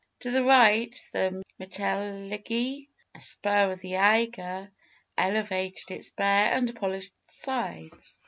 [0.21, 4.71] To the right, the Mittelegi, a spur of the Eiger,
[5.15, 8.19] elevated its bare and polished sides.